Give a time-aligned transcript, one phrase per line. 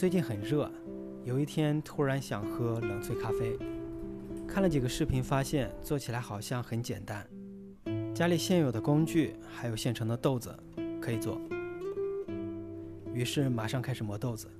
[0.00, 0.72] 最近很热，
[1.24, 3.58] 有一天突然想喝冷萃咖啡，
[4.48, 7.28] 看了几个视频，发现做起来好像很简单，
[8.14, 10.58] 家里现有的工具还有现成的豆子
[11.02, 11.38] 可以做，
[13.12, 14.50] 于是马上开始磨豆子。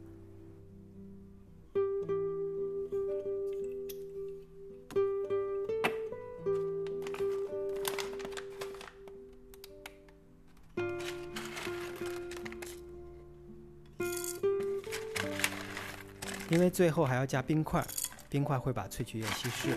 [16.50, 17.86] 因为最后还要加冰块，
[18.28, 19.68] 冰块会把萃取液稀释，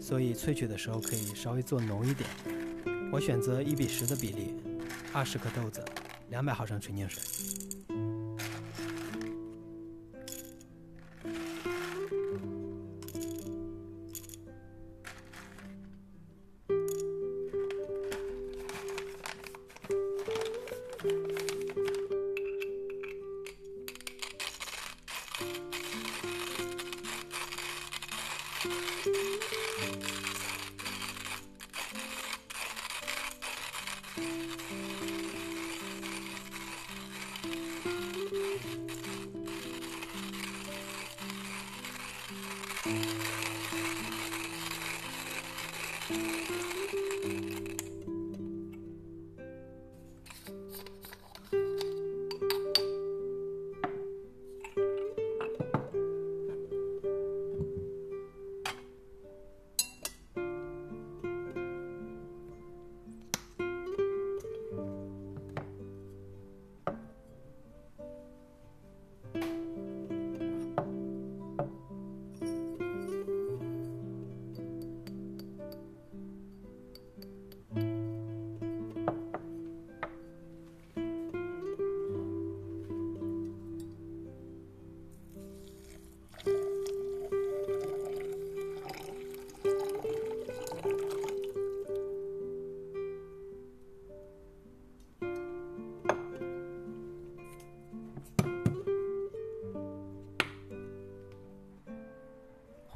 [0.00, 2.28] 所以萃取的时候可以稍微做浓一点。
[3.12, 4.56] 我选择一比十的比例，
[5.12, 5.80] 二十克豆子，
[6.28, 7.22] 两百毫升纯净水。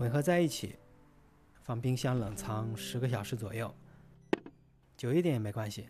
[0.03, 0.75] 混合在一起，
[1.63, 3.73] 放冰箱冷藏十个小时左右，
[4.97, 5.89] 久一点也没关系。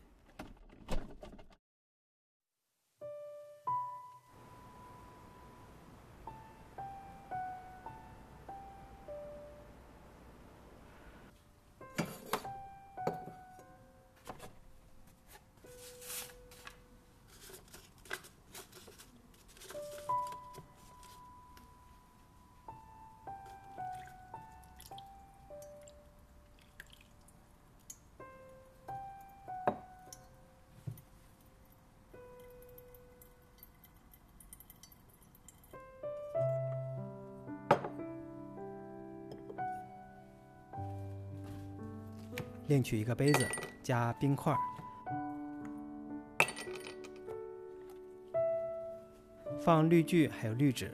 [42.73, 43.47] 另取一个杯子，
[43.83, 44.57] 加冰块，
[49.61, 50.91] 放滤具还有滤纸，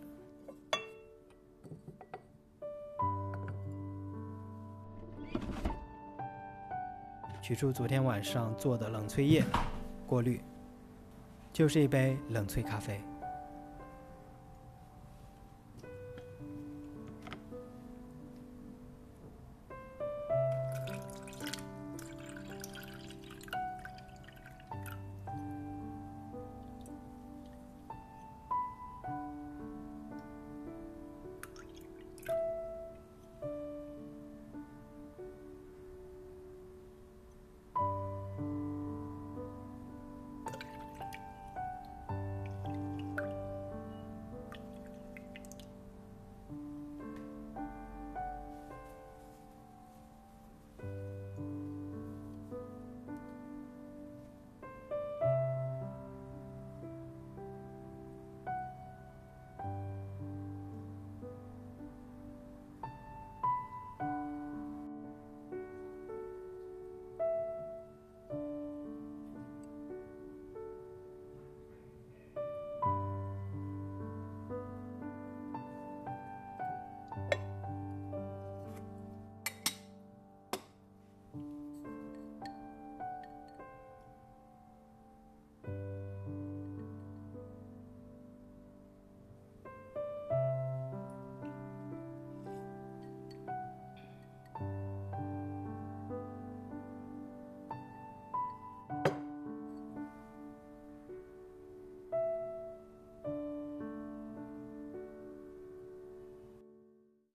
[7.41, 9.45] 取出昨天晚上做的冷萃液，
[10.05, 10.41] 过滤，
[11.53, 13.01] 就是一杯冷萃咖啡。